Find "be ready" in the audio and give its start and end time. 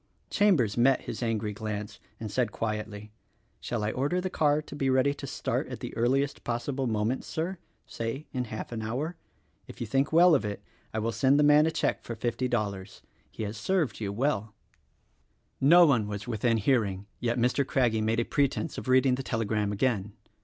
4.75-5.13